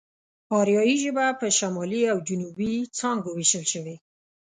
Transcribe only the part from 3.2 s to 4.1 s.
وېشل شوې.